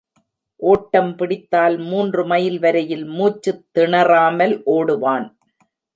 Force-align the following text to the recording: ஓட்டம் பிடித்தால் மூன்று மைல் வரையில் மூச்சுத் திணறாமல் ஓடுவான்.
ஓட்டம் 0.61 1.11
பிடித்தால் 1.15 1.75
மூன்று 1.81 2.21
மைல் 2.25 2.57
வரையில் 2.59 3.05
மூச்சுத் 3.09 3.63
திணறாமல் 3.71 4.55
ஓடுவான். 4.75 5.27